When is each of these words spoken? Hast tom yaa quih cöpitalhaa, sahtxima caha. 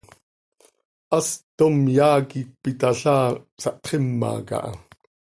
Hast 1.11 1.39
tom 1.57 1.75
yaa 1.97 2.19
quih 2.29 2.47
cöpitalhaa, 2.51 3.27
sahtxima 3.61 4.31
caha. 4.47 4.73